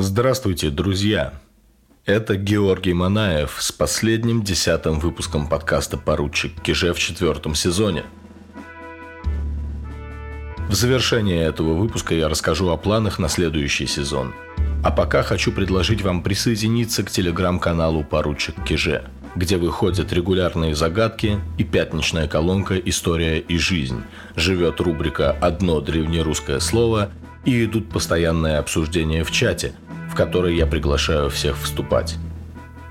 [0.00, 1.34] Здравствуйте, друзья!
[2.06, 8.04] Это Георгий Манаев с последним десятым выпуском подкаста «Поручик Киже» в четвертом сезоне.
[10.68, 14.34] В завершение этого выпуска я расскажу о планах на следующий сезон.
[14.84, 19.02] А пока хочу предложить вам присоединиться к телеграм-каналу «Поручик Киже»,
[19.34, 24.04] где выходят регулярные загадки и пятничная колонка «История и жизнь».
[24.36, 27.10] Живет рубрика «Одно древнерусское слово»
[27.44, 29.72] и идут постоянные обсуждения в чате–
[30.18, 32.16] который я приглашаю всех вступать.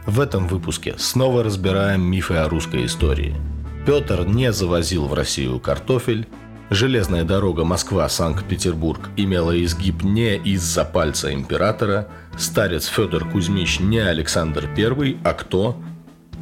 [0.05, 3.35] В этом выпуске снова разбираем мифы о русской истории.
[3.85, 6.25] Петр не завозил в Россию картофель,
[6.69, 15.17] железная дорога Москва-Санкт-Петербург имела изгиб не из-за пальца императора, старец Федор Кузьмич не Александр I,
[15.25, 15.75] а кто,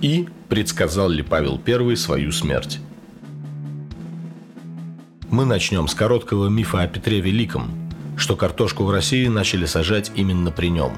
[0.01, 2.79] и предсказал ли Павел I свою смерть.
[5.31, 7.71] Мы начнем с короткого мифа о Петре Великом–
[8.17, 10.97] что картошку в России начали сажать именно при нем.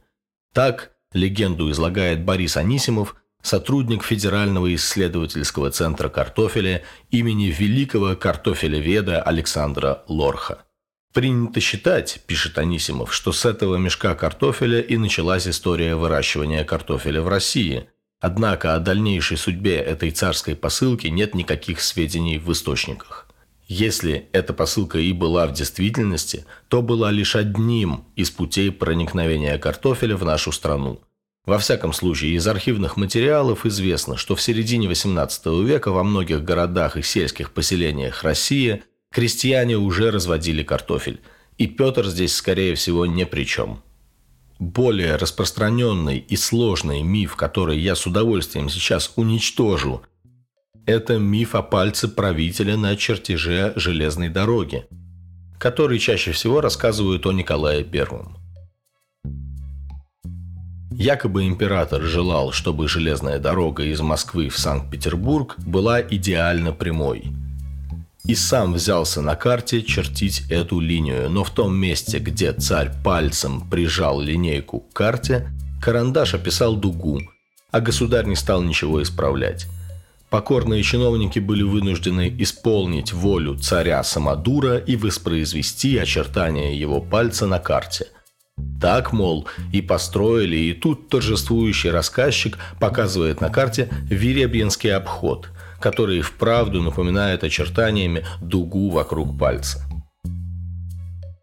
[0.53, 10.63] Так, легенду излагает Борис Анисимов, сотрудник Федерального исследовательского центра картофеля имени великого картофелеведа Александра Лорха.
[11.13, 17.27] Принято считать, пишет Анисимов, что с этого мешка картофеля и началась история выращивания картофеля в
[17.27, 17.87] России.
[18.21, 23.27] Однако о дальнейшей судьбе этой царской посылки нет никаких сведений в источниках.
[23.67, 30.15] Если эта посылка и была в действительности, то была лишь одним из путей проникновения картофеля
[30.15, 31.01] в нашу страну–
[31.45, 36.97] во всяком случае, из архивных материалов известно, что в середине XVIII века во многих городах
[36.97, 41.19] и сельских поселениях России крестьяне уже разводили картофель,
[41.57, 43.81] и Петр здесь, скорее всего, ни при чем.
[44.59, 50.03] Более распространенный и сложный миф, который я с удовольствием сейчас уничтожу,
[50.85, 54.85] это миф о пальце правителя на чертеже железной дороги,
[55.59, 58.40] который чаще всего рассказывают о Николае Первом.
[61.01, 67.23] Якобы император желал, чтобы железная дорога из Москвы в Санкт-Петербург была идеально прямой.
[68.23, 73.67] И сам взялся на карте чертить эту линию, но в том месте, где царь пальцем
[73.67, 75.49] прижал линейку к карте,
[75.81, 77.19] карандаш описал дугу,
[77.71, 79.65] а государь не стал ничего исправлять.
[80.29, 88.05] Покорные чиновники были вынуждены исполнить волю царя Самодура и воспроизвести очертания его пальца на карте–
[88.81, 96.81] так, мол, и построили, и тут торжествующий рассказчик показывает на карте Веребьинский обход, который вправду
[96.81, 99.85] напоминает очертаниями дугу вокруг пальца.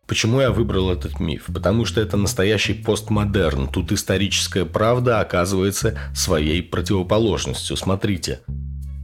[0.08, 1.44] Почему я выбрал этот миф?
[1.52, 3.68] Потому что это настоящий постмодерн.
[3.68, 7.76] Тут историческая правда оказывается своей противоположностью.
[7.76, 8.40] Смотрите.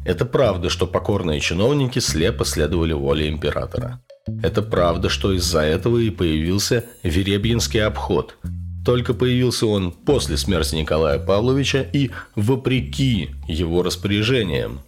[0.06, 4.00] Это правда, что покорные чиновники слепо следовали воле императора.
[4.26, 8.36] Это правда, что из-за этого и появился Веребьинский обход.
[8.84, 14.80] Только появился он после смерти Николая Павловича и вопреки его распоряжениям.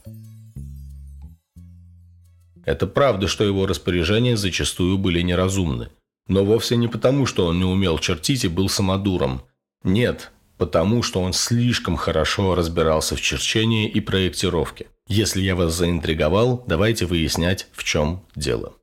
[2.65, 5.89] Это правда, что его распоряжения зачастую были неразумны.
[6.29, 9.43] Но вовсе не потому, что он не умел чертить и был самодуром.
[9.85, 14.87] Нет, потому что он слишком хорошо разбирался в черчении и проектировке.
[15.07, 18.75] Если я вас заинтриговал, давайте выяснять, в чем дело.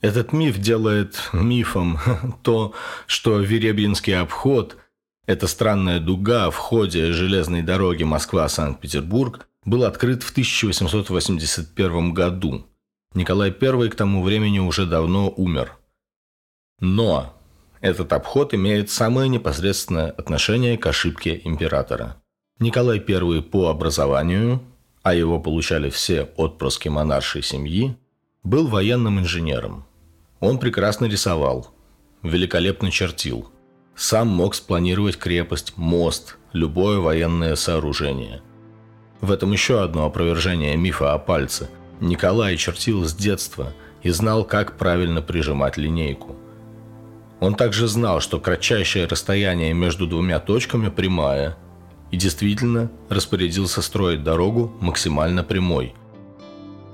[0.00, 1.98] Этот миф делает мифом
[2.42, 2.74] то,
[3.06, 4.76] что Веребьинский обход–
[5.26, 12.66] это странная дуга в ходе железной дороги Москва-Санкт-Петербург– был открыт в 1881 году.
[13.14, 15.76] Николай I к тому времени уже давно умер.
[16.80, 17.34] Но
[17.80, 22.22] этот обход имеет самое непосредственное отношение к ошибке императора.
[22.58, 24.62] Николай I по образованию,
[25.02, 27.96] а его получали все отпрыски монаршей семьи,
[28.42, 29.86] был военным инженером–
[30.40, 31.70] он прекрасно рисовал,
[32.22, 33.50] великолепно чертил.
[33.94, 38.42] Сам мог спланировать крепость, мост, любое военное сооружение.
[39.20, 41.68] В этом еще одно опровержение мифа о пальце.
[42.00, 46.36] Николай чертил с детства и знал, как правильно прижимать линейку.
[47.40, 51.56] Он также знал, что кратчайшее расстояние между двумя точками прямая,
[52.10, 55.94] и действительно распорядился строить дорогу максимально прямой.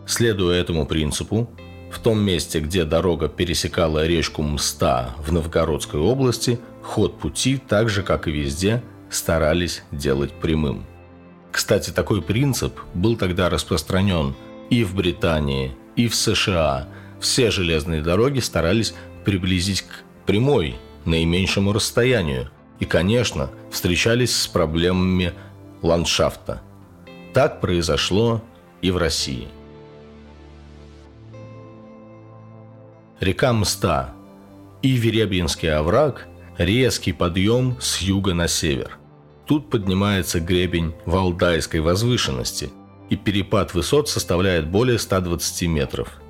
[0.07, 1.49] Следуя этому принципу,
[1.91, 8.03] в том месте, где дорога пересекала речку Мста в Новгородской области, ход пути, так же
[8.03, 10.85] как и везде, старались делать прямым.
[11.53, 14.35] Кстати, такой принцип был тогда распространен
[14.69, 16.89] и в Британии, и в США.
[17.21, 18.95] Все железные дороги старались
[19.25, 22.51] приблизить к прямой, наименьшему расстоянию.
[22.79, 25.33] И, конечно, встречались с проблемами
[25.81, 26.61] ландшафта.
[27.33, 28.43] Так произошло
[28.83, 29.49] и в России.
[33.19, 34.13] Река Мста
[34.83, 36.29] и Веребьинский овраг–
[36.59, 38.99] резкий подъем с юга на север.
[39.47, 42.69] Тут поднимается гребень Валдайской возвышенности,
[43.09, 46.21] и перепад высот составляет более 120 метров.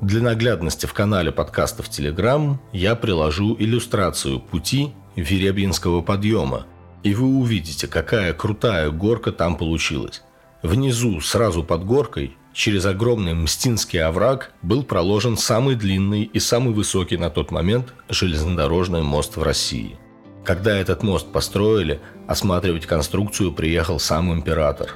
[0.00, 6.64] Для наглядности в канале подкастов Telegram я приложу иллюстрацию пути Веребьинского подъема,
[7.02, 10.22] и вы увидите, какая крутая горка там получилась.
[10.62, 17.16] Внизу, сразу под горкой, через огромный Мстинский овраг был проложен самый длинный и самый высокий
[17.16, 19.98] на тот момент железнодорожный мост в России.
[20.44, 24.94] Когда этот мост построили, осматривать конструкцию приехал сам император.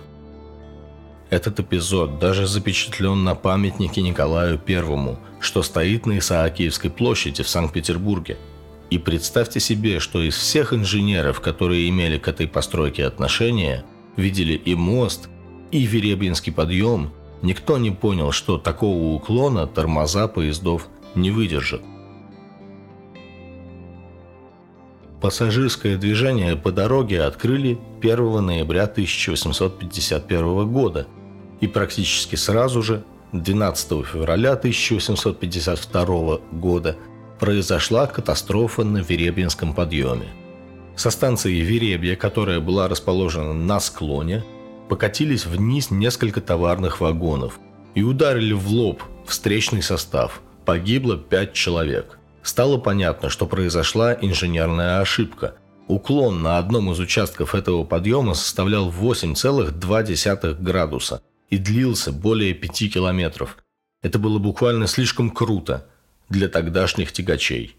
[1.30, 8.38] Этот эпизод даже запечатлен на памятнике Николаю Первому, что стоит на Исаакиевской площади в Санкт-Петербурге.
[8.88, 13.84] И представьте себе, что из всех инженеров, которые имели к этой постройке отношение,
[14.16, 15.28] видели и мост,
[15.70, 17.12] и Веребьинский подъем,
[17.42, 21.82] никто не понял, что такого уклона тормоза поездов не выдержат.
[25.20, 31.08] Пассажирское движение по дороге открыли 1 ноября 1851 года,
[31.60, 33.02] и практически сразу же,
[33.32, 36.96] 12 февраля 1852 года,
[37.40, 40.28] произошла катастрофа на Веребьинском подъеме.
[40.94, 44.44] Со станции Веребья, которая была расположена на склоне,
[44.88, 47.60] покатились вниз несколько товарных вагонов
[47.94, 50.40] и ударили в лоб встречный состав.
[50.64, 52.18] Погибло пять человек.
[52.42, 55.56] Стало понятно, что произошла инженерная ошибка.
[55.86, 63.58] Уклон на одном из участков этого подъема составлял 8,2 градуса и длился более 5 километров.
[64.02, 65.86] Это было буквально слишком круто
[66.28, 67.76] для тогдашних тягачей.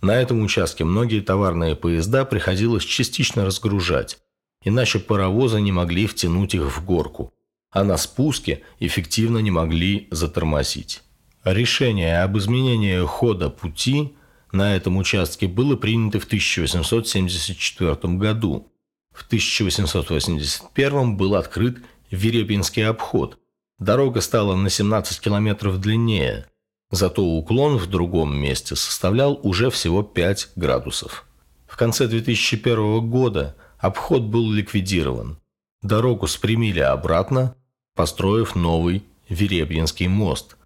[0.00, 4.18] На этом участке многие товарные поезда приходилось частично разгружать,
[4.64, 7.32] иначе паровозы не могли втянуть их в горку,
[7.70, 11.02] а на спуске эффективно не могли затормозить.
[11.44, 14.14] Решение об изменении хода пути
[14.52, 18.68] на этом участке было принято в 1874 году.
[19.12, 21.78] В 1881 был открыт
[22.10, 23.38] Веребинский обход.
[23.78, 26.46] Дорога стала на 17 километров длиннее,
[26.92, 31.26] зато уклон в другом месте составлял уже всего 5 градусов.
[31.66, 35.38] В конце 2001 года обход был ликвидирован.
[35.82, 37.56] Дорогу спрямили обратно,
[37.94, 40.56] построив новый Веребьинский мост.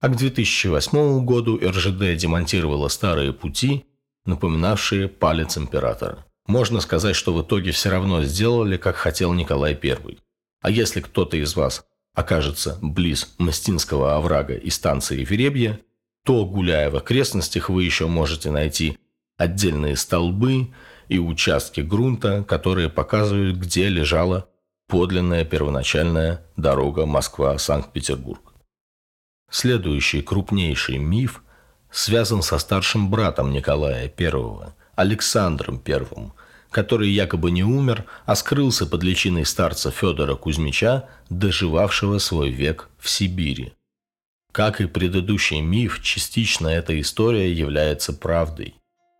[0.00, 3.86] А к 2008 году РЖД демонтировала старые пути,
[4.26, 6.26] напоминавшие палец императора.
[6.46, 10.18] Можно сказать, что в итоге все равно сделали, как хотел Николай I.
[10.60, 11.84] А если кто-то из вас
[12.14, 15.80] окажется близ Мастинского оврага и станции Веребья,
[16.24, 18.98] то, гуляя в окрестностях, вы еще можете найти
[19.38, 20.68] отдельные столбы
[21.08, 24.48] и участки грунта, которые показывают, где лежала
[24.88, 28.54] подлинная первоначальная дорога Москва-Санкт-Петербург.
[29.50, 31.42] Следующий крупнейший миф
[31.90, 36.32] связан со старшим братом Николая I, Александром I,
[36.70, 43.08] который якобы не умер, а скрылся под личиной старца Федора Кузьмича, доживавшего свой век в
[43.08, 43.72] Сибири.
[44.52, 48.74] Как и предыдущий миф, частично эта история является правдой.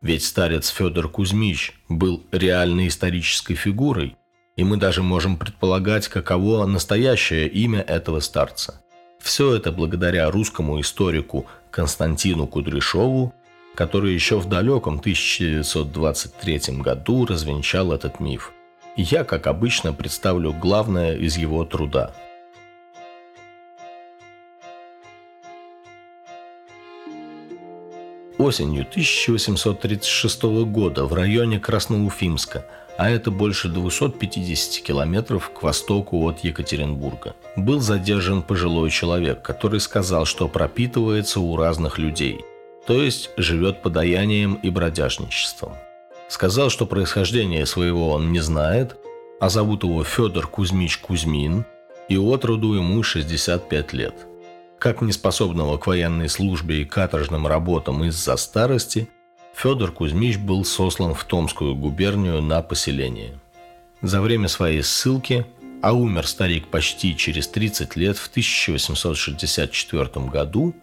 [0.07, 4.15] Ведь старец Федор Кузьмич был реальной исторической фигурой,
[4.55, 8.81] и мы даже можем предполагать, каково настоящее имя этого старца.
[9.19, 13.35] Все это благодаря русскому историку Константину Кудряшову,
[13.75, 18.53] который еще в далеком 1923 году развенчал этот миф.
[18.97, 22.15] Я, как обычно, представлю главное из его труда–
[28.47, 32.65] Осенью 1836 года в районе Красноуфимска,
[32.97, 40.27] а это больше 250 километров к востоку от Екатеринбурга, был задержан пожилой человек, который сказал,
[40.27, 42.45] что пропитывается у разных людей,
[42.87, 45.73] то есть живет подаянием и бродяжничеством.
[46.29, 48.97] Сказал, что происхождение своего он не знает,
[49.41, 51.65] а зовут его Федор Кузьмич Кузьмин,
[52.09, 54.15] и от роду ему 65 лет–
[54.79, 59.09] как неспособного к военной службе и каторжным работам из-за старости,
[59.55, 63.39] Федор Кузьмич был сослан в Томскую губернию на поселение.
[64.03, 65.47] За время своей ссылки,
[65.83, 70.75] а умер старик почти через 30 лет в 1864 году,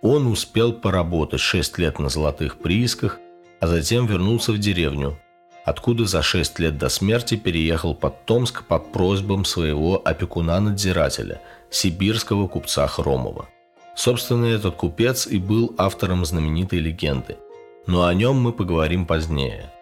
[0.00, 3.18] он успел поработать 6 лет на золотых приисках,
[3.58, 5.18] а затем вернулся в деревню,
[5.64, 11.40] откуда за шесть лет до смерти переехал под Томск по просьбам своего опекуна-надзирателя,
[11.70, 13.48] сибирского купца Хромова.
[13.94, 17.36] Собственно, этот купец и был автором знаменитой легенды.
[17.86, 19.72] Но о нем мы поговорим позднее.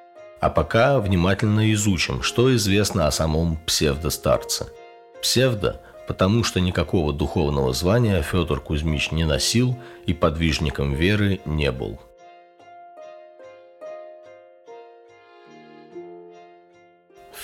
[0.40, 4.68] А пока внимательно изучим, что известно о самом псевдостарце.
[5.20, 9.76] Псевдо– потому что никакого духовного звания Федор Кузьмич не носил
[10.06, 12.00] и подвижником веры не был–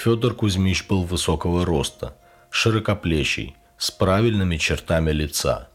[0.05, 2.15] Федор Кузьмич был высокого роста,
[2.51, 5.71] широкоплечий, с правильными чертами лица.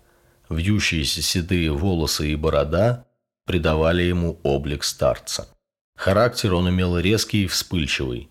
[0.50, 3.06] Вьющиеся седые волосы и борода
[3.46, 5.48] придавали ему облик старца.
[5.96, 8.30] Характер он имел резкий и вспыльчивый,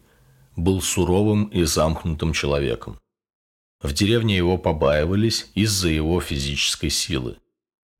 [0.57, 2.99] был суровым и замкнутым человеком.
[3.81, 7.37] В деревне его побаивались из-за его физической силы.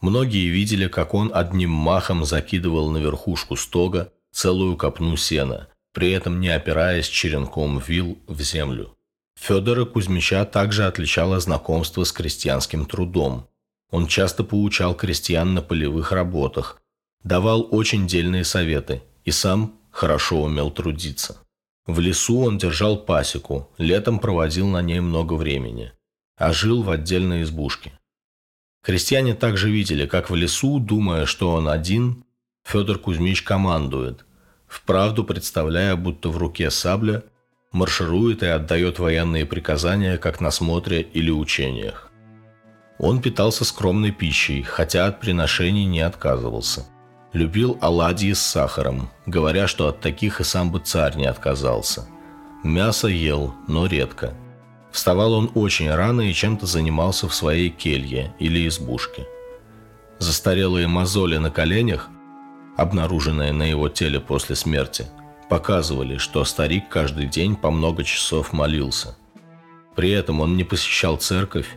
[0.01, 6.41] Многие видели, как он одним махом закидывал на верхушку стога целую копну сена, при этом
[6.41, 8.97] не опираясь черенком вил в землю.
[9.41, 13.49] Федора Кузьмича также отличало знакомство с крестьянским трудом.
[13.91, 16.83] Он часто поучал крестьян на полевых работах,
[17.23, 21.39] давал очень дельные советы и сам хорошо умел трудиться.
[21.87, 25.93] В лесу он держал пасеку, летом проводил на ней много времени,
[26.37, 27.93] а жил в отдельной избушке.
[28.85, 32.25] Крестьяне также видели, как в лесу, думая, что он один,
[32.67, 34.27] Федор Кузьмич командует,
[34.67, 37.23] вправду представляя, будто в руке сабля,
[37.73, 42.11] марширует и отдает военные приказания, как на смотре или учениях.
[42.99, 46.87] Он питался скромной пищей, хотя от приношений не отказывался.
[47.33, 52.09] Любил оладьи с сахаром, говоря, что от таких и сам бы царь не отказался.
[52.65, 54.35] Мясо ел, но редко.
[54.91, 59.27] Вставал он очень рано и чем-то занимался в своей келье или избушке.
[60.19, 62.11] Застарелые мозоли на коленях
[62.79, 65.07] обнаруженные на его теле после смерти,
[65.49, 69.17] показывали, что старик каждый день по много часов молился.
[69.97, 71.69] При этом он не посещал церковь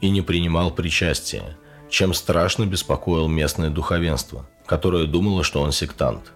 [0.00, 1.56] и не принимал причастия,
[1.88, 6.32] чем страшно беспокоил местное духовенство, которое думало, что он сектант.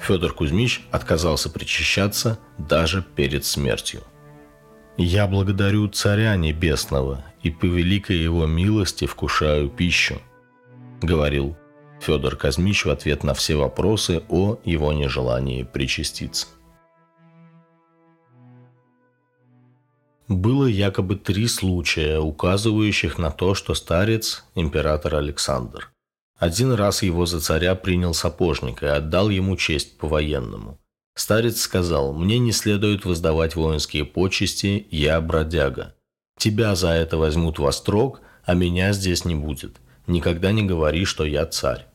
[0.00, 4.02] Федор Кузьмич отказался причащаться даже перед смертью.
[4.96, 10.20] «Я благодарю Царя Небесного и по великой его милости вкушаю пищу»,—
[11.00, 11.56] говорил
[12.02, 16.48] Федор Казмич в ответ на все вопросы о его нежелании причаститься.
[20.26, 25.92] Было якобы три случая, указывающих на то, что старец– император Александр.
[26.38, 30.78] Один раз его за царя принял сапожник и отдал ему честь по-военному.
[31.14, 35.94] Старец сказал, «Мне не следует воздавать воинские почести, я бродяга.
[36.36, 39.76] Тебя за это возьмут во строк, а меня здесь не будет.
[40.08, 41.91] Никогда не говори, что я царь».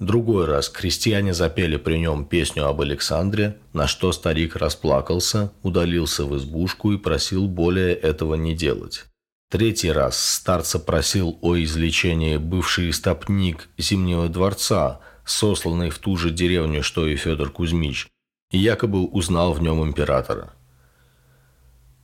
[0.00, 6.34] Другой раз крестьяне запели при нем песню об Александре, на что старик расплакался, удалился в
[6.38, 9.04] избушку и просил более этого не делать.
[9.50, 16.82] Третий раз старца просил о излечении бывший истопник Зимнего дворца, сосланный в ту же деревню,
[16.82, 18.08] что и Федор Кузьмич,
[18.50, 20.54] и якобы узнал в нем императора.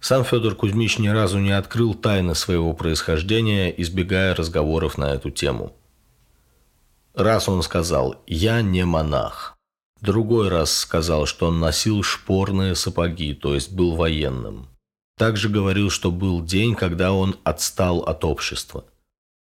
[0.01, 5.75] Сам Федор Кузьмич ни разу не открыл тайны своего происхождения, избегая разговоров на эту тему–
[7.17, 9.59] Раз он сказал «я не монах».
[10.03, 14.69] Другой раз сказал, что он носил шпорные сапоги, то есть был военным.
[15.17, 18.85] Также говорил, что был день, когда он отстал от общества.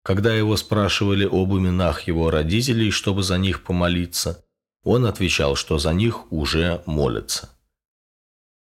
[0.05, 4.45] Когда его спрашивали об именах его родителей, чтобы за них помолиться,
[4.85, 7.49] он отвечал, что за них уже молятся.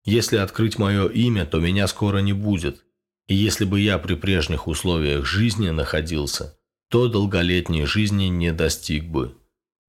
[0.06, 2.82] «Если открыть мое имя, то меня скоро не будет,
[3.26, 6.57] и если бы я при прежних условиях жизни находился,
[6.88, 9.34] то долголетней жизни не достиг бы.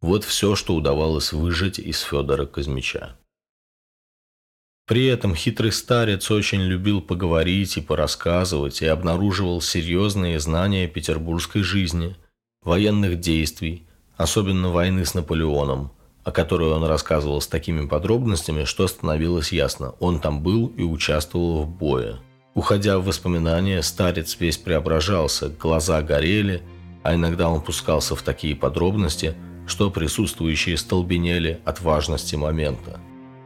[0.01, 3.15] Вот все, что удавалось выжить из Федора Казмича.
[4.85, 12.15] При этом хитрый старец очень любил поговорить и порассказывать и обнаруживал серьезные знания петербургской жизни,
[12.63, 13.87] военных действий,
[14.17, 15.91] особенно войны с Наполеоном,
[16.23, 21.63] о которой он рассказывал с такими подробностями, что становилось ясно, он там был и участвовал
[21.63, 22.19] в бое.
[22.55, 26.61] Уходя в воспоминания, старец весь преображался, глаза горели–
[27.03, 29.35] а иногда он пускался в такие подробности,
[29.67, 32.99] что присутствующие столбенели от важности момента.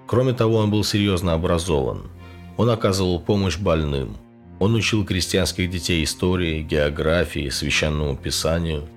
[0.08, 2.10] Кроме того, он был серьезно образован.
[2.58, 4.18] Он оказывал помощь больным.
[4.60, 8.88] Он учил крестьянских детей истории, географии, священному писанию.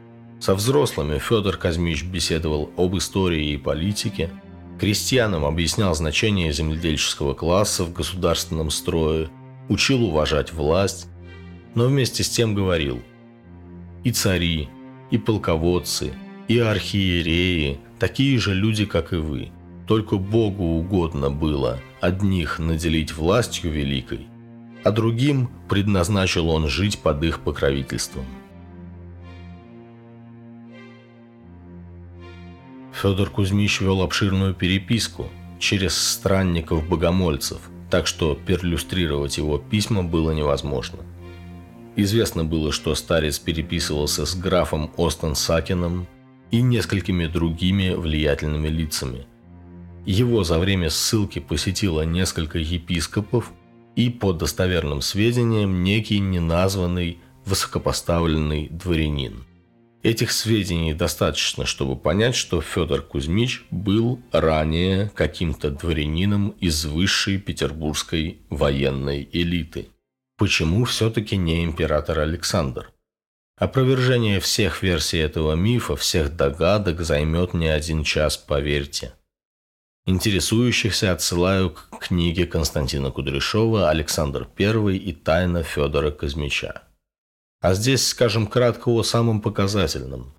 [0.41, 4.31] Со взрослыми Федор Казмич беседовал об истории и политике.
[4.79, 9.31] Крестьянам объяснял значение земледельческого класса в государственном строе,
[9.69, 11.09] учил уважать власть,
[11.75, 13.03] но вместе с тем говорил–
[14.07, 14.69] и цари,
[15.11, 16.13] и полководцы,
[16.47, 19.49] и архиереи– такие же люди, как и вы.
[19.89, 24.29] Только Богу угодно было одних наделить властью великой,
[24.85, 28.27] а другим предназначил он жить под их покровительством.
[32.93, 35.27] Федор Кузьмич вел обширную переписку
[35.59, 37.59] через странников-богомольцев,
[37.91, 41.01] так что перлюстрировать его письма было невозможно.
[41.97, 46.07] Известно было, что старец переписывался с графом Остон Сакином
[46.51, 49.27] и несколькими другими влиятельными лицами.
[50.05, 53.53] Его за время ссылки посетило несколько епископов
[53.97, 59.45] и, по достоверным сведениям, некий неназванный высокопоставленный дворянин–
[60.07, 68.39] Этих сведений достаточно, чтобы понять, что Федор Кузьмич был ранее каким-то дворянином из высшей петербургской
[68.49, 69.89] военной элиты.
[70.39, 72.93] Почему все-таки не император Александр?
[73.57, 79.15] Опровержение всех версий этого мифа, всех догадок займет не один час, поверьте.
[80.05, 86.83] Интересующихся отсылаю к книге Константина Кудряшова «Александр I и тайна Федора Кузьмича».
[87.63, 90.35] А здесь скажем кратко о самом показательном.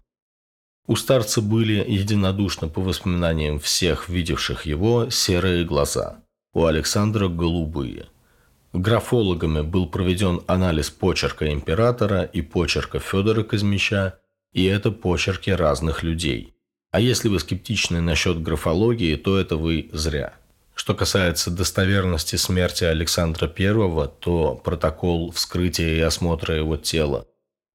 [0.86, 6.24] У старца были единодушно по воспоминаниям всех видевших его серые глаза,
[6.54, 8.08] у Александра голубые.
[8.74, 14.20] Графологами был проведен анализ почерка императора и почерка Федора Казмича,
[14.54, 16.54] и это почерки разных людей.
[16.92, 20.34] А если вы скептичны насчет графологии, то это вы зря.
[20.74, 27.26] Что касается достоверности смерти Александра I, то протокол вскрытия и осмотра его тела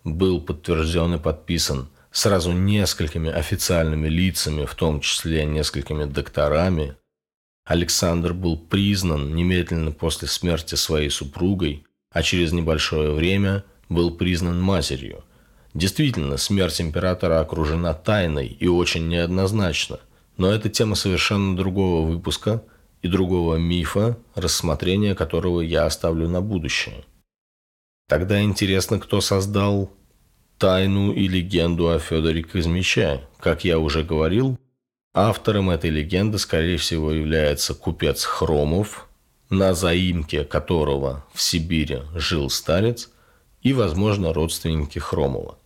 [0.05, 6.97] был подтвержден и подписан сразу несколькими официальными лицами, в том числе несколькими докторами.
[7.65, 15.25] Александр был признан немедленно после смерти своей супругой, а через небольшое время был признан матерью.
[15.75, 20.01] Действительно, смерть императора окружена тайной и очень неоднозначно,
[20.37, 22.63] но это тема совершенно другого выпуска–
[23.03, 27.05] и другого мифа, рассмотрение которого я оставлю на будущее.
[28.09, 29.93] Тогда интересно, кто создал
[30.59, 33.23] тайну и легенду о Федоре Казмиче.
[33.39, 34.59] Как я уже говорил,
[35.15, 39.09] автором этой легенды, скорее всего, является купец Хромов,
[39.51, 43.11] на заимке которого в Сибири жил старец,
[43.63, 45.57] и, возможно, родственники Хромова.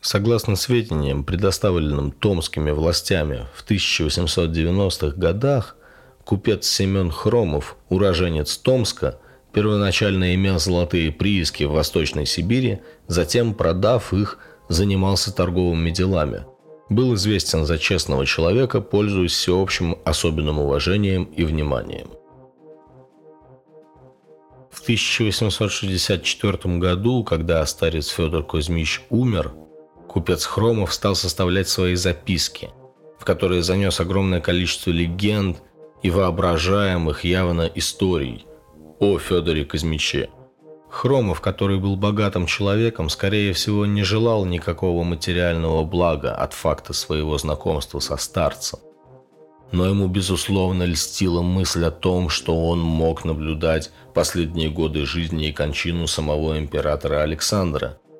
[0.00, 5.76] Согласно сведениям, предоставленным томскими властями в 1890-х годах,
[6.24, 9.18] купец Семен Хромов, уроженец Томска,
[9.52, 14.38] первоначально имел золотые прииски в Восточной Сибири, затем, продав их,
[14.70, 16.44] занимался торговыми делами.
[16.90, 22.08] Был известен за честного человека, пользуясь всеобщим особенным уважением и вниманием.
[24.72, 29.52] В 1864 году, когда старец Федор Кузьмич умер,
[30.08, 32.70] купец Хромов стал составлять свои записки,
[33.20, 35.62] в которые занес огромное количество легенд
[36.02, 38.46] и воображаемых явно историй
[38.98, 40.30] о Федоре Казмиче.
[40.90, 47.38] Хромов, который был богатым человеком, скорее всего, не желал никакого материального блага от факта своего
[47.38, 48.80] знакомства со старцем.
[49.72, 55.52] Но ему, безусловно, льстила мысль о том, что он мог наблюдать последние годы жизни и
[55.52, 57.98] кончину самого императора Александра–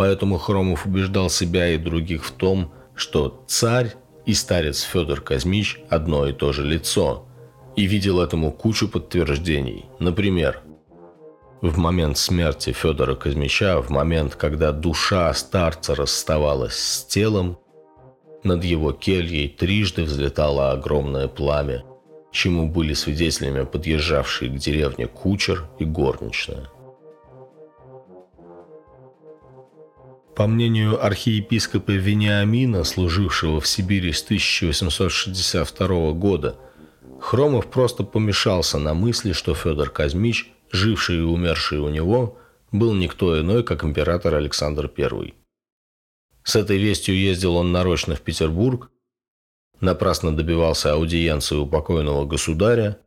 [0.00, 6.26] Поэтому Хромов убеждал себя и других в том, что царь и старец Федор Казмич одно
[6.26, 7.26] и то же лицо,
[7.76, 9.84] и видел этому кучу подтверждений.
[9.98, 10.62] Например,
[11.62, 17.58] в момент смерти Федора Казмича, в момент, когда душа старца расставалась с телом,
[18.42, 21.84] над его кельей трижды взлетало огромное пламя,
[22.32, 26.68] чему были свидетелями подъезжавшие к деревне кучер и горничная–
[30.40, 36.56] По мнению архиепископа Вениамина, служившего в Сибири с 1862 года,
[37.20, 42.38] Хромов просто помешался на мысли, что Федор Казмич, живший и умерший у него,
[42.72, 45.34] был никто иной, как император Александр I.
[46.42, 48.90] С этой вестью ездил он нарочно в Петербург,
[49.80, 52.98] напрасно добивался аудиенции у покойного государя,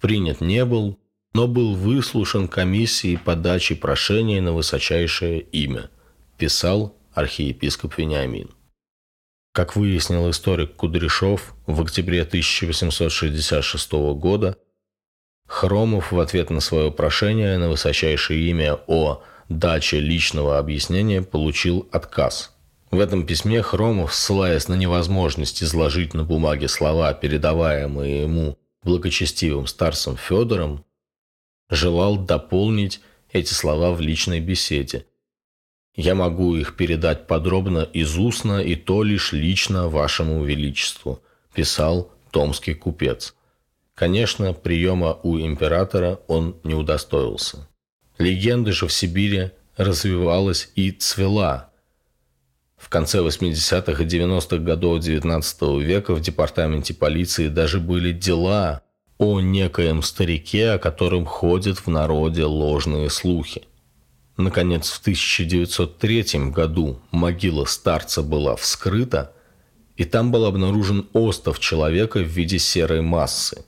[0.00, 0.98] принят не был,
[1.32, 5.90] но был выслушан комиссией подачи прошения на высочайшее имя–
[6.36, 8.50] писал архиепископ Вениамин.
[9.52, 14.58] Как выяснил историк Кудряшов, в октябре 1866 года
[15.46, 22.52] Хромов в ответ на свое прошение на высочайшее имя о даче личного объяснения получил отказ.
[22.90, 30.16] В этом письме Хромов, ссылаясь на невозможность изложить на бумаге слова, передаваемые ему благочестивым старцем
[30.16, 30.84] Федором,
[31.68, 33.00] желал дополнить
[33.32, 35.06] эти слова в личной беседе–
[35.96, 41.22] я могу их передать подробно из устно и то лишь лично вашему величеству.
[41.54, 43.34] писал томский купец.
[43.94, 47.68] Конечно, приема у императора он не удостоился.
[48.18, 51.70] Легенда же в Сибири развивалась и цвела.
[52.76, 58.82] В конце 80-х и 90-х годов XIX века в департаменте полиции даже были дела
[59.18, 63.62] о некоем старике, о котором ходят в народе ложные слухи.
[64.36, 69.32] Наконец, в 1903 году могила старца была вскрыта,
[69.96, 73.64] и там был обнаружен остов человека в виде серой массы.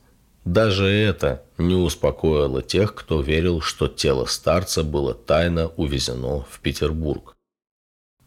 [0.47, 7.37] Даже это не успокоило тех, кто верил, что тело старца было тайно увезено в Петербург.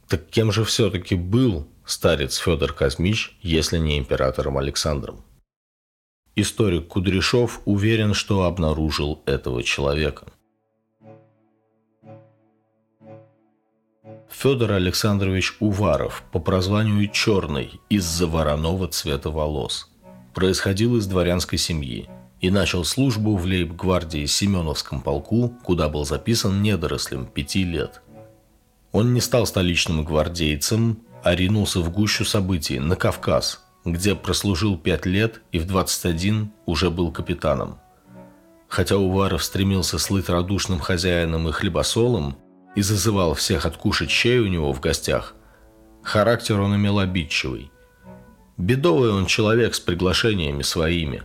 [0.09, 5.23] Так кем же все-таки был старец Федор Казмич, если не императором Александром?
[6.35, 10.27] Историк Кудряшов уверен, что обнаружил этого человека.
[14.29, 19.88] Федор Александрович Уваров по прозванию Черный из-за вороного цвета волос.
[20.33, 27.25] Происходил из дворянской семьи и начал службу в лейб-гвардии Семеновском полку, куда был записан недорослем
[27.25, 28.01] пяти лет.
[28.91, 35.05] Он не стал столичным гвардейцем, а ринулся в гущу событий на Кавказ, где прослужил пять
[35.05, 37.79] лет и в 21 уже был капитаном.
[38.67, 42.37] Хотя Уваров стремился слыть радушным хозяином и хлебосолом
[42.75, 45.35] и зазывал всех откушать чай у него в гостях,
[46.03, 47.71] характер он имел обидчивый.
[48.59, 51.23] Бедовый он человек с приглашениями своими.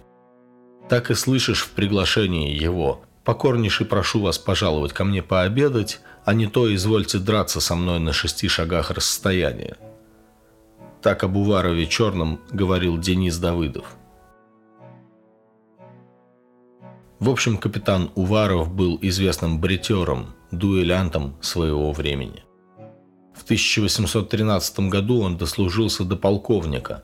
[0.89, 6.47] Так и слышишь в приглашении его «Покорнейший прошу вас пожаловать ко мне пообедать, а не
[6.47, 9.77] то извольте драться со мной на шести шагах расстояния».
[11.03, 13.97] Так об Уварове Черном говорил Денис Давыдов.
[17.19, 22.45] В общем, капитан Уваров был известным бритером, дуэлянтом своего времени.
[23.35, 27.03] В 1813 году он дослужился до полковника,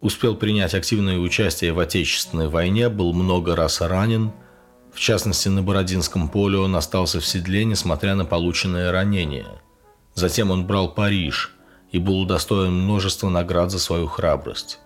[0.00, 4.32] успел принять активное участие в Отечественной войне, был много раз ранен,
[4.92, 9.60] в частности на Бородинском поле он остался в седле, несмотря на полученное ранение.
[10.14, 11.52] Затем он брал Париж–
[11.90, 14.78] и был удостоен множества наград за свою храбрость.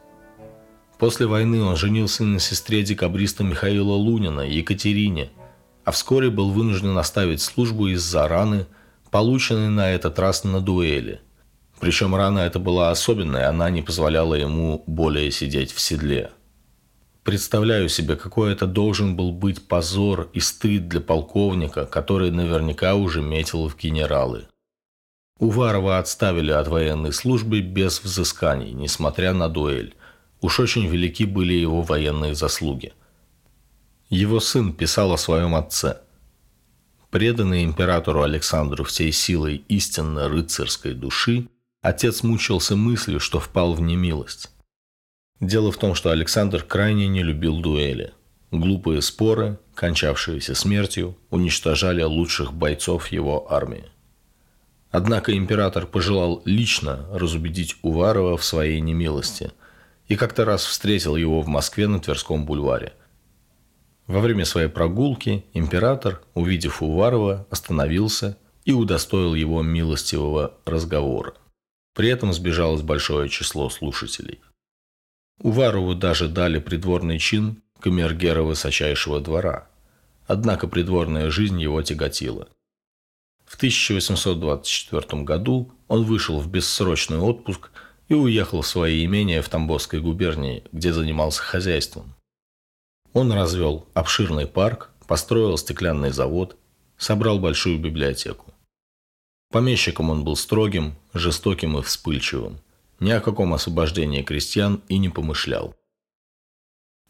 [0.98, 5.30] После войны он женился на сестре декабриста Михаила Лунина, Екатерине,
[5.84, 8.66] а вскоре был вынужден оставить службу из-за раны,
[9.10, 11.20] полученной на этот раз на дуэли.
[11.82, 16.30] Причем рана эта была особенная, она не позволяла ему более сидеть в седле.
[17.24, 23.20] Представляю себе, какой это должен был быть позор и стыд для полковника, который наверняка уже
[23.20, 24.46] метил в генералы.
[25.40, 29.96] Уварова отставили от военной службы без взысканий, несмотря на дуэль.
[30.40, 32.92] Уж очень велики были его военные заслуги.
[34.08, 35.98] Его сын писал о своем отце.
[37.10, 41.48] Преданный императору Александру всей силой истинно рыцарской души,
[41.82, 44.50] отец мучился мыслью, что впал в немилость.
[45.40, 48.14] Дело в том, что Александр крайне не любил дуэли.
[48.52, 53.86] Глупые споры, кончавшиеся смертью, уничтожали лучших бойцов его армии.
[54.90, 59.50] Однако император пожелал лично разубедить Уварова в своей немилости
[60.06, 62.92] и как-то раз встретил его в Москве на Тверском бульваре.
[64.06, 71.32] Во время своей прогулки император, увидев Уварова, остановился и удостоил его милостивого разговора.
[71.94, 74.40] При этом сбежалось большое число слушателей.
[75.40, 79.68] Уварову даже дали придворный чин камергера высочайшего двора.
[80.26, 82.48] Однако придворная жизнь его тяготила–
[83.52, 87.70] в 1824 году он вышел в бессрочный отпуск
[88.08, 92.14] и уехал в свои имения в Тамбовской губернии, где занимался хозяйством.
[93.12, 96.56] Он развел обширный парк, построил стеклянный завод,
[96.96, 98.51] собрал большую библиотеку.
[99.52, 102.58] Помещиком он был строгим, жестоким и вспыльчивым.
[103.00, 105.76] Ни о каком освобождении крестьян и не помышлял.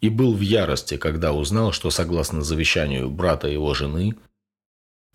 [0.01, 4.17] И был в ярости, когда узнал, что согласно завещанию брата его жены,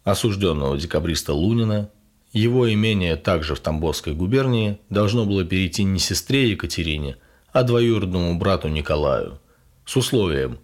[0.04, 1.90] осужденного декабриста Лунина,
[2.32, 7.16] его имение также в Тамбовской губернии должно было перейти не сестре Екатерине,
[7.52, 9.38] а двоюродному брату Николаю,
[9.84, 10.60] с условием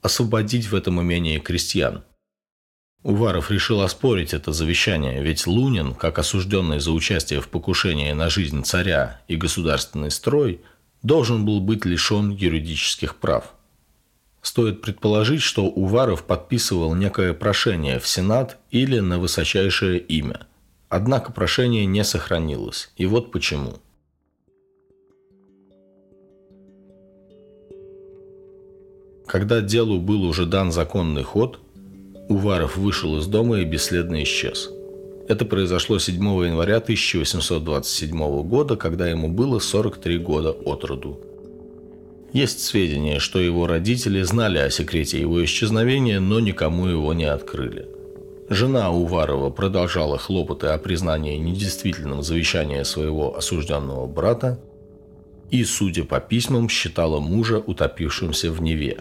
[0.00, 2.04] освободить в этом имении крестьян.
[3.06, 8.64] Уваров решил оспорить это завещание, ведь Лунин, как осужденный за участие в покушении на жизнь
[8.64, 10.60] царя и государственный строй,
[11.04, 13.54] должен был быть лишен юридических прав.
[14.42, 20.40] Стоит предположить, что Уваров подписывал некое прошение в Сенат или на высочайшее имя.
[20.88, 22.90] Однако прошение не сохранилось.
[22.96, 23.78] И вот почему.
[29.28, 31.60] Когда делу был уже дан законный ход,
[32.28, 34.70] Уваров вышел из дома и бесследно исчез.
[35.28, 41.20] Это произошло 7 января 1827 года, когда ему было 43 года от роду.
[42.32, 47.88] Есть сведения, что его родители знали о секрете его исчезновения, но никому его не открыли.
[48.48, 54.60] Жена Уварова продолжала хлопоты о признании недействительным завещания своего осужденного брата
[55.50, 58.98] и, судя по письмам, считала мужа утопившимся в Неве.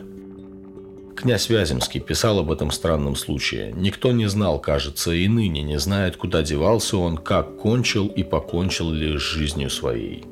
[1.15, 3.71] Князь Вяземский писал об этом странном случае.
[3.73, 8.91] Никто не знал, кажется, и ныне не знает, куда девался он, как кончил и покончил
[8.91, 10.25] ли с жизнью своей.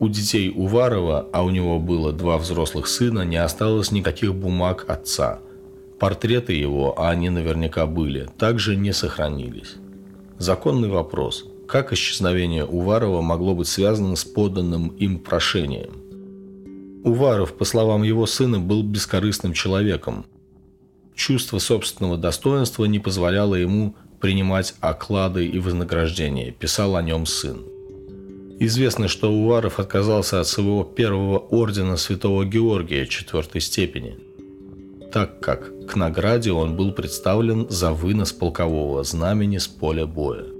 [0.00, 5.40] У детей Уварова, а у него было два взрослых сына, не осталось никаких бумаг отца.
[5.98, 9.74] Портреты его, а они наверняка были, также не сохранились.
[10.38, 16.03] Законный вопрос– как исчезновение Уварова могло быть связано с поданным им прошением?
[17.04, 20.24] Уваров, по словам его сына, был бескорыстным человеком.
[21.14, 27.62] Чувство собственного достоинства не позволяло ему принимать оклады и вознаграждения, писал о нем сын.
[28.58, 34.16] Известно, что Уваров отказался от своего первого ордена Святого Георгия четвертой степени,
[35.12, 40.53] так как к награде он был представлен за вынос полкового знамени с поля боя.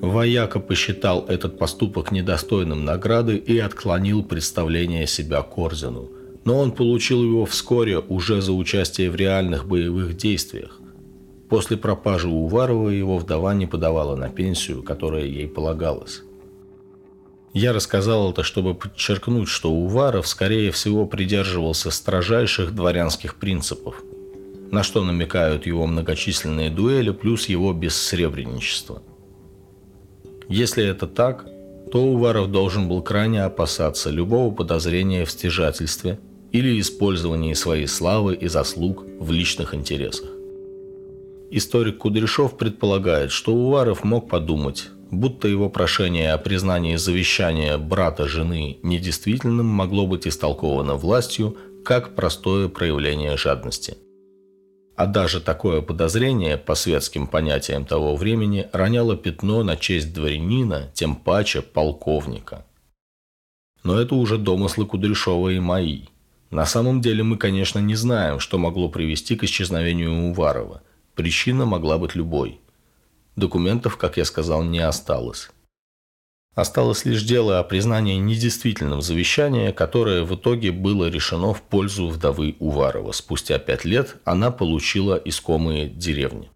[0.00, 6.10] Вояка посчитал этот поступок недостойным награды и отклонил представление себя к ордену,
[6.44, 10.80] но он получил его вскоре уже за участие в реальных боевых действиях.
[11.48, 16.22] После пропажи Уварова его вдова не подавала на пенсию, которая ей полагалась.
[17.52, 24.04] Я рассказал это, чтобы подчеркнуть, что Уваров, скорее всего, придерживался строжайших дворянских принципов,
[24.70, 29.02] на что намекают его многочисленные дуэли плюс его бессребреничество.
[30.48, 31.46] Если это так,
[31.92, 36.18] то Уваров должен был крайне опасаться любого подозрения в стяжательстве
[36.52, 40.28] или использовании своей славы и заслуг в личных интересах.
[41.50, 48.78] Историк Кудряшов предполагает, что Уваров мог подумать, будто его прошение о признании завещания брата жены
[48.82, 53.96] недействительным могло быть истолковано властью как простое проявление жадности.
[54.98, 61.14] А даже такое подозрение, по светским понятиям того времени, роняло пятно на честь дворянина, тем
[61.14, 62.66] паче полковника.
[63.84, 66.02] Но это уже домыслы Кудряшова и мои.
[66.50, 70.82] На самом деле мы, конечно, не знаем, что могло привести к исчезновению Уварова.
[71.14, 72.60] Причина могла быть любой–
[73.38, 75.50] Документов, как я сказал, не осталось.
[76.54, 82.56] Осталось лишь дело о признании недействительным завещания, которое в итоге было решено в пользу вдовы
[82.58, 83.12] Уварова.
[83.12, 86.50] Спустя пять лет она получила искомые деревни.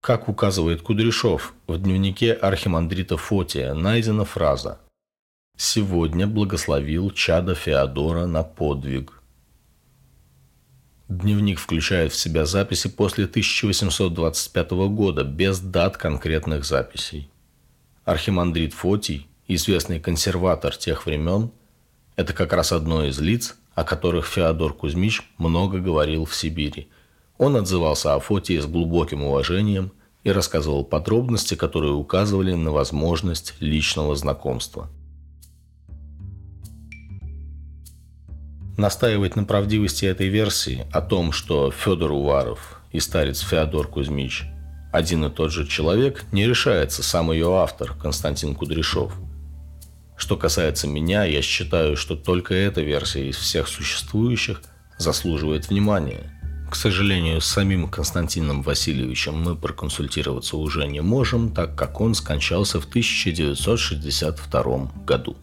[0.00, 4.78] Как указывает Кудряшов, в дневнике архимандрита Фотия найдена фраза
[5.56, 9.22] «Сегодня благословил чада Феодора на подвиг».
[11.08, 17.30] Дневник включает в себя записи после 1825 года, без дат конкретных записей.
[18.04, 21.50] Архимандрит Фотий, известный консерватор тех времен,
[22.16, 26.88] это как раз одно из лиц, о которых Феодор Кузьмич много говорил в Сибири.
[27.38, 34.14] Он отзывался о Фотии с глубоким уважением и рассказывал подробности, которые указывали на возможность личного
[34.16, 34.90] знакомства–
[38.76, 44.46] Настаивать на правдивости этой версии о том, что Федор Уваров и старец Феодор Кузьмич
[44.94, 49.12] один и тот же человек, не решается сам ее автор Константин Кудряшов.
[50.16, 54.62] Что касается меня, я считаю, что только эта версия из всех существующих
[54.96, 56.30] заслуживает внимания.
[56.70, 62.80] К сожалению, с самим Константином Васильевичем мы проконсультироваться уже не можем, так как он скончался
[62.80, 65.36] в 1962 году.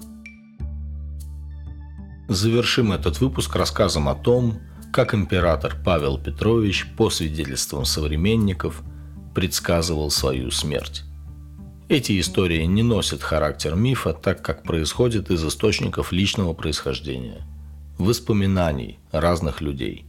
[2.30, 4.62] Завершим этот выпуск рассказом о том,
[4.94, 8.82] как император Павел Петрович, по свидетельствам современников,
[9.34, 11.04] предсказывал свою смерть.
[11.89, 17.46] Эти истории не носят характер мифа, так как происходят из источников личного происхождения,
[17.98, 20.06] воспоминаний разных людей.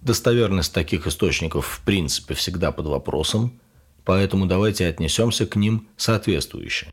[0.00, 3.60] Достоверность таких источников в принципе всегда под вопросом,
[4.04, 6.92] поэтому давайте отнесемся к ним соответствующе.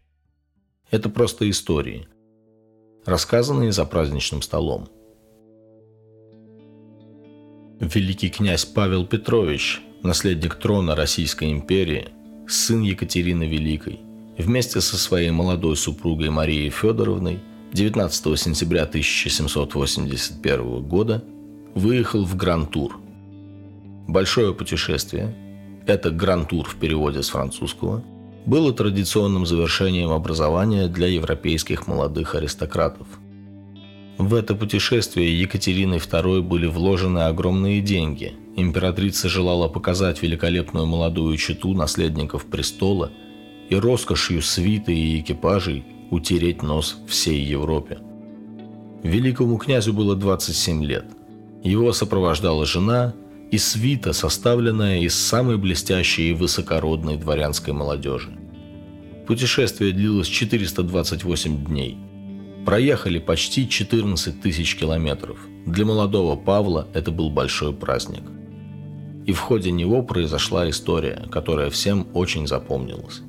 [0.89, 2.07] Это просто истории–
[3.05, 4.89] рассказанные за праздничным столом.
[7.79, 12.09] Великий князь Павел Петрович, наследник трона Российской империи,
[12.47, 13.99] сын Екатерины Великой,
[14.37, 17.39] вместе со своей молодой супругой Марией Федоровной
[17.73, 21.23] 19 сентября 1781 года
[21.75, 22.99] выехал в Гран-тур.
[24.07, 25.35] Большое путешествие–
[25.87, 28.03] это Гран-тур в переводе с французского–
[28.45, 33.07] было традиционным завершением образования для европейских молодых аристократов.
[34.21, 38.33] В это путешествие Екатериной II были вложены огромные деньги.
[38.55, 43.11] Императрица желала показать великолепную молодую чету наследников престола
[43.67, 47.97] и роскошью свиты и экипажей утереть нос всей Европе.
[49.01, 51.05] Великому князю было 27 лет.
[51.63, 53.15] Его сопровождала жена
[53.49, 58.29] и свита, составленная из самой блестящей и высокородной дворянской молодежи.
[59.25, 61.97] Путешествие длилось 428 дней.
[62.65, 65.39] Проехали почти 14 тысяч километров.
[65.65, 68.23] Для молодого Павла это был большой праздник.
[69.25, 73.21] И в ходе него произошла история, которая всем очень запомнилась.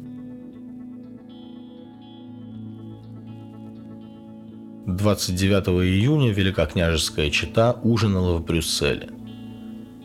[4.87, 9.11] 29 июня Великокняжеская чета ужинала в Брюсселе.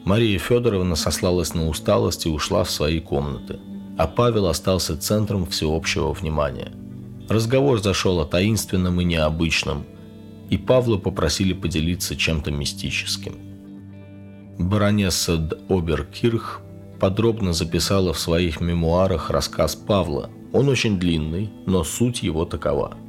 [0.06, 3.60] Мария Федоровна сослалась на усталость и ушла в свои комнаты,
[3.98, 6.72] а Павел остался центром всеобщего внимания.
[7.30, 9.86] Разговор зашел о таинственном и необычном,
[10.50, 13.36] и Павла попросили поделиться чем-то мистическим.
[14.58, 16.62] Баронесса Оберкирх
[17.00, 20.30] подробно записала в своих мемуарах рассказ Павла.
[20.54, 22.98] Он очень длинный, но суть его такова–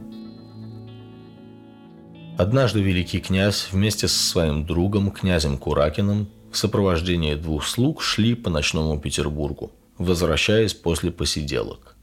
[2.38, 8.48] Однажды великий князь вместе со своим другом, князем Куракиным, в сопровождении двух слуг шли по
[8.48, 11.96] ночному Петербургу, возвращаясь после посиделок.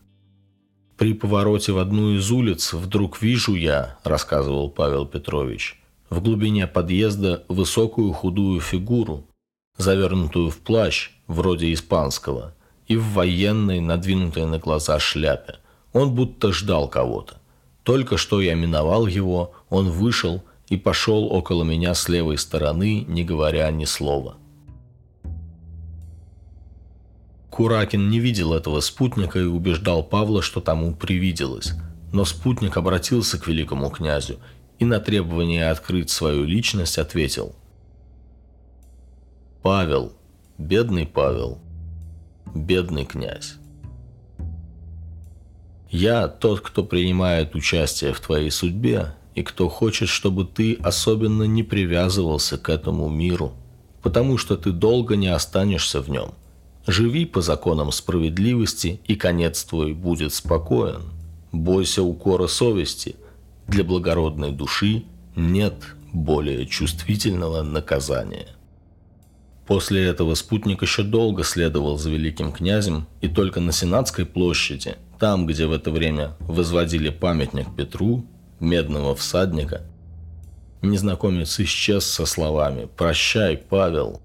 [0.97, 7.43] «При повороте в одну из улиц вдруг вижу я»,– рассказывал Павел Петрович,– «в глубине подъезда
[7.49, 9.25] высокую худую фигуру,
[9.77, 12.55] завернутую в плащ, вроде испанского,
[12.87, 15.55] и в военной, надвинутой на глаза шляпе.
[15.91, 17.39] Он будто ждал кого-то.
[17.83, 23.23] Только что я миновал его, он вышел и пошел около меня с левой стороны, не
[23.23, 24.37] говоря ни слова.
[27.55, 31.71] Куракин не видел этого спутника и убеждал Павла, что тому привиделось.
[32.11, 34.39] Но спутник обратился к великому князю
[34.77, 37.55] и на требование открыть свою личность ответил.
[39.61, 40.11] «Павел,
[40.57, 41.59] бедный Павел,
[42.53, 43.53] бедный князь».
[45.89, 51.63] Я тот, кто принимает участие в твоей судьбе, и кто хочет, чтобы ты особенно не
[51.63, 53.53] привязывался к этому миру,
[54.01, 56.33] потому что ты долго не останешься в нем.
[56.87, 61.01] Живи по законам справедливости, и конец твой будет спокоен.
[61.51, 63.15] Бойся укора совести.
[63.67, 65.03] Для благородной души
[65.35, 65.73] нет
[66.13, 68.47] более чувствительного наказания.
[69.65, 75.47] После этого спутник еще долго следовал за великим князем, и только на Сенатской площади, там,
[75.47, 78.25] где в это время возводили памятник Петру,
[78.59, 79.81] медного всадника,
[80.83, 84.21] незнакомец исчез со словами «Прощай, Павел,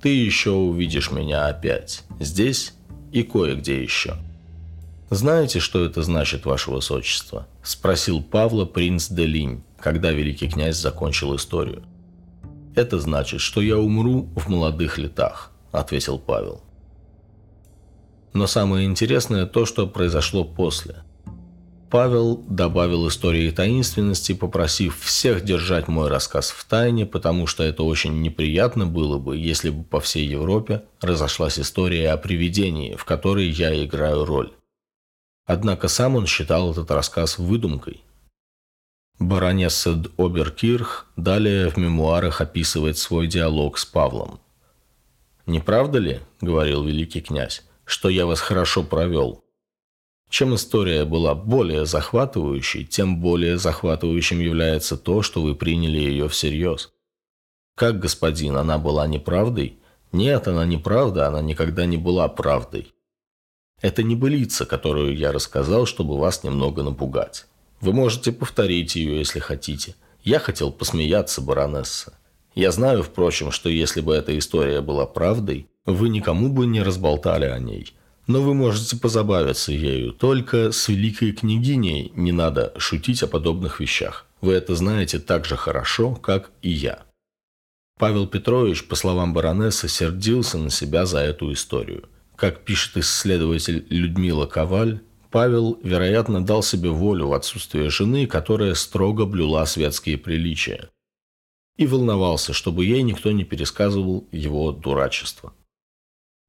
[0.00, 2.74] ты еще увидишь меня опять, здесь
[3.12, 4.16] и кое-где еще».
[5.10, 11.82] «Знаете, что это значит, ваше высочество?»– спросил Павла принц Делинь, когда великий князь закончил историю–
[12.76, 16.60] «Это значит, что я умру в молодых летах»,– ответил Павел.
[18.34, 20.96] Но самое интересное то, что произошло после.
[21.90, 28.22] Павел добавил истории таинственности, попросив всех держать мой рассказ в тайне, потому что это очень
[28.22, 33.84] неприятно было бы, если бы по всей Европе разошлась история о привидении, в которой я
[33.84, 34.52] играю роль.
[35.44, 38.02] Однако сам он считал этот рассказ выдумкой.
[39.20, 44.40] Баронесса Оберкирх далее в мемуарах описывает свой диалог с Павлом.
[45.46, 49.45] «Не правда ли,— говорил великий князь,— что я вас хорошо провел?
[50.28, 56.92] Чем история была более захватывающей, тем более захватывающим является то, что вы приняли ее всерьез.
[57.74, 59.78] Как, господин, она была неправдой?
[60.12, 62.92] Нет, она не правда, она никогда не была правдой.
[63.82, 67.46] Это не былица, которую я рассказал, чтобы вас немного напугать.
[67.80, 69.94] Вы можете повторить ее, если хотите.
[70.24, 72.18] Я хотел посмеяться, баронесса.
[72.54, 77.44] Я знаю, впрочем, что если бы эта история была правдой, вы никому бы не разболтали
[77.44, 77.92] о ней.
[78.26, 84.26] Но вы можете позабавиться ею, только с великой княгиней не надо шутить о подобных вещах.
[84.40, 87.04] Вы это знаете так же хорошо, как и я.
[87.98, 92.08] Павел Петрович, по словам баронессы, сердился на себя за эту историю.
[92.34, 99.24] Как пишет исследователь Людмила Коваль, Павел, вероятно, дал себе волю в отсутствие жены, которая строго
[99.24, 100.90] блюла светские приличия.
[101.76, 105.52] И волновался, чтобы ей никто не пересказывал его дурачество.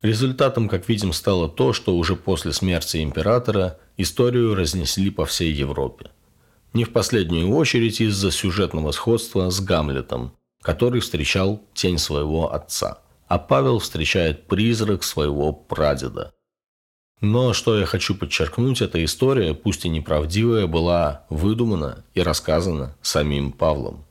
[0.02, 6.12] Результатом, как видим, стало то, что уже после смерти императора историю разнесли по всей Европе.
[6.74, 13.40] Не в последнюю очередь из-за сюжетного сходства с Гамлетом, который встречал тень своего отца, а
[13.40, 16.34] Павел встречает призрак своего прадеда–
[17.20, 23.52] но что я хочу подчеркнуть, эта история, пусть и неправдивая, была выдумана и рассказана самим
[23.52, 24.06] Павлом.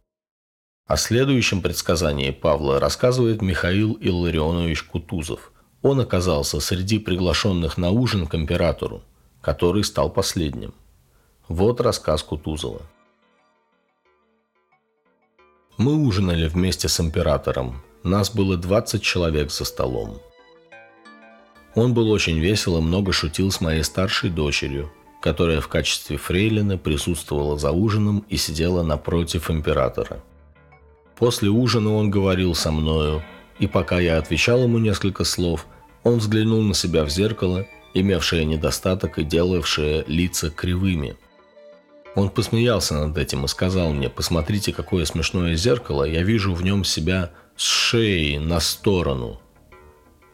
[0.86, 5.52] О следующем предсказании Павла рассказывает Михаил Илларионович Кутузов.
[5.88, 9.02] Он оказался среди приглашенных на ужин к императору,
[9.40, 10.74] который стал последним.
[11.46, 12.82] Вот рассказ Кутузова.
[15.76, 17.84] Мы ужинали вместе с императором.
[18.02, 20.18] Нас было 20 человек за столом.
[21.76, 26.78] Он был очень весел и много шутил с моей старшей дочерью, которая в качестве фрейлины
[26.78, 30.20] присутствовала за ужином и сидела напротив императора.
[31.16, 33.22] После ужина он говорил со мною,
[33.60, 35.64] и пока я отвечал ему несколько слов,
[36.06, 41.16] он взглянул на себя в зеркало, имевшее недостаток и делавшее лица кривыми.
[42.14, 46.84] Он посмеялся над этим и сказал мне, посмотрите, какое смешное зеркало, я вижу в нем
[46.84, 49.40] себя с шеей на сторону.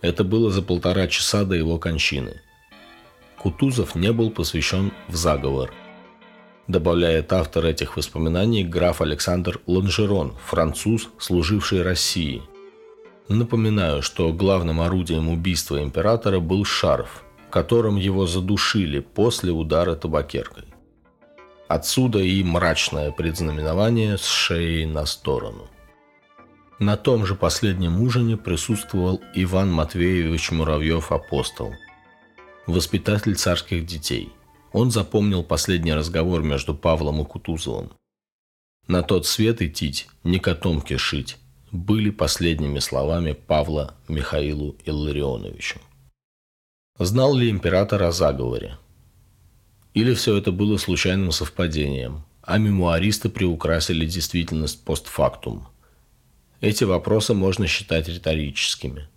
[0.03, 2.43] Это было за полтора часа до его кончины.
[3.39, 5.73] Кутузов не был посвящен в заговор.
[6.69, 12.43] Добавляет автор этих воспоминаний граф Александр Ланжерон, француз, служивший России–
[13.33, 20.65] Напоминаю, что главным орудием убийства императора был шарф, которым его задушили после удара табакеркой.
[21.67, 25.71] Отсюда и мрачное предзнаменование с шеей на сторону.
[26.79, 31.73] На том же последнем ужине присутствовал Иван Матвеевич Муравьев-апостол,
[32.67, 34.31] воспитатель царских детей.
[34.75, 37.93] Он запомнил последний разговор между Павлом и Кутузовым.
[38.89, 41.39] «На тот свет идти, не котомки шить,
[41.73, 45.81] были последними словами Павла Михаилу Илларионовичу.
[46.99, 48.77] Знал ли император о заговоре?
[49.95, 55.67] Или все это было случайным совпадением, а мемуаристы приукрасили действительность постфактум?
[56.61, 59.09] Эти вопросы можно считать риторическими.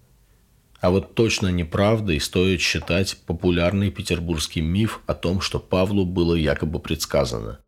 [0.80, 6.80] А вот точно неправдой стоит считать популярный петербургский миф о том, что Павлу было якобы
[6.80, 7.60] предсказано.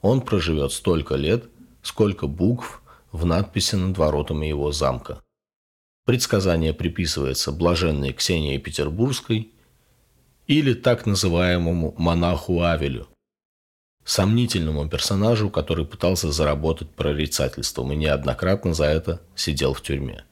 [0.00, 1.46] Он проживет столько лет,
[1.82, 2.82] сколько букв–
[3.16, 5.22] в надписи над воротами его замка.
[6.04, 9.52] Предсказание приписывается блаженной Ксении Петербургской
[10.46, 13.08] или так называемому монаху Авелю,
[14.04, 20.24] сомнительному персонажу, который пытался заработать прорицательством и неоднократно за это сидел в тюрьме.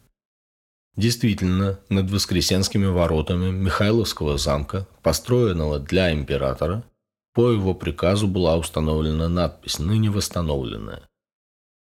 [0.97, 6.85] Действительно, над Воскресенскими воротами Михайловского замка, построенного для императора,
[7.33, 11.03] по его приказу была установлена надпись, ныне восстановленная.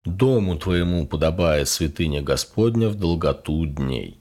[0.05, 4.19] Дому твоему подобает святыня Господня в долготу дней.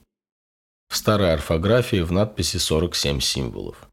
[0.89, 3.87] В старой орфографии в надписи 47 символов.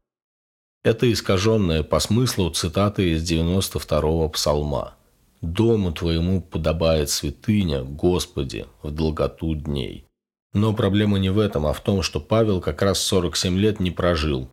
[0.84, 4.94] Это искаженная по смыслу цитата из 92-го псалма.
[5.42, 10.06] «Дому твоему подобает святыня, Господи, в долготу дней».
[10.54, 13.90] Но проблема не в этом, а в том, что Павел как раз 47 лет не
[13.90, 14.50] прожил.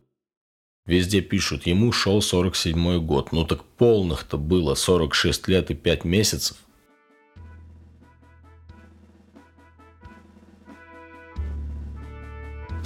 [0.84, 3.32] Везде пишут, ему шел 47-й год.
[3.32, 6.58] Ну так полных-то было 46 лет и 5 месяцев.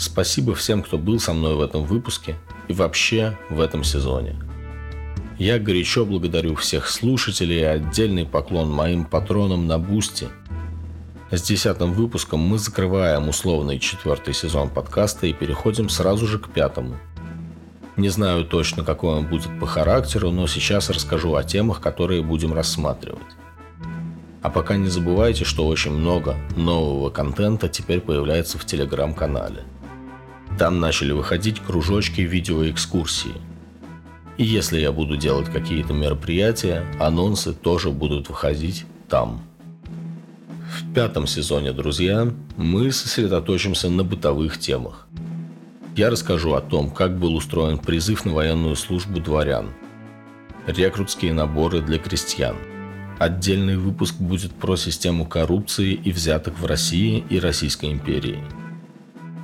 [0.04, 2.36] Спасибо всем, кто был со мной в этом выпуске
[2.68, 4.36] и вообще в этом сезоне.
[5.38, 10.28] Я горячо благодарю всех слушателей и отдельный поклон моим патронам на Бусти.
[11.30, 16.98] С десятым выпуском мы закрываем условный четвертый сезон подкаста и переходим сразу же к пятому.
[17.96, 22.52] Не знаю точно, какой он будет по характеру, но сейчас расскажу о темах, которые будем
[22.52, 23.22] рассматривать.
[24.42, 29.64] А пока не забывайте, что очень много нового контента теперь появляется в телеграм-канале–
[30.58, 33.34] там начали выходить кружочки видеоэкскурсии.
[34.36, 39.42] И если я буду делать какие-то мероприятия, анонсы тоже будут выходить там.
[40.70, 45.06] В пятом сезоне, друзья, мы сосредоточимся на бытовых темах.
[45.96, 49.70] Я расскажу о том, как был устроен призыв на военную службу дворян,
[50.66, 52.56] рекрутские наборы для крестьян.
[53.20, 58.42] Отдельный выпуск будет про систему коррупции и взяток в России и Российской империи–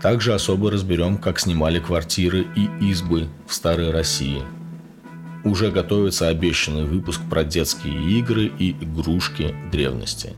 [0.00, 4.42] также особо разберем, как снимали квартиры и избы в Старой России.
[5.44, 10.34] Уже готовится обещанный выпуск про детские игры и игрушки древности.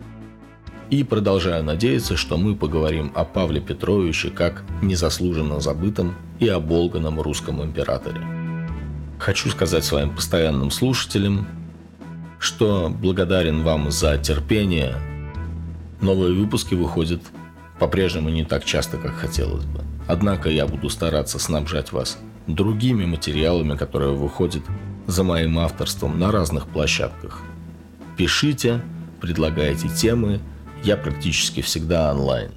[0.91, 7.63] И продолжаю надеяться, что мы поговорим о Павле Петровиче как незаслуженно забытом и оболганном русском
[7.63, 8.21] императоре.
[9.19, 11.47] Хочу сказать своим постоянным слушателям,
[12.39, 14.97] что благодарен вам за терпение.
[16.01, 17.23] Новые выпуски выходят
[17.79, 19.83] по-прежнему не так часто, как хотелось бы.
[20.07, 24.63] Однако я буду стараться снабжать вас другими материалами, которые выходят
[25.07, 27.41] за моим авторством на разных площадках.
[28.17, 28.81] Пишите,
[29.21, 30.41] предлагайте темы,
[30.83, 32.53] я практически всегда онлайн.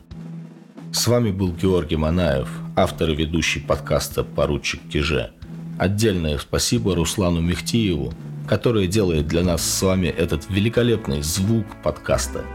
[0.91, 5.31] С вами был Георгий Манаев, автор и ведущий подкаста «Поручик Киже».
[5.77, 8.13] Отдельное спасибо Руслану Мехтиеву,
[8.47, 12.43] который делает для нас с вами этот великолепный звук подкаста–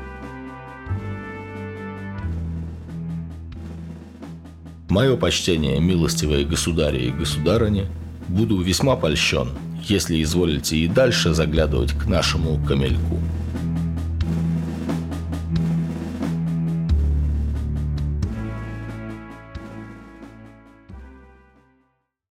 [4.91, 7.87] Мое почтение, милостивые государи и государыни,
[8.27, 9.51] буду весьма польщен,
[9.89, 13.21] если изволите и дальше заглядывать к нашему камельку.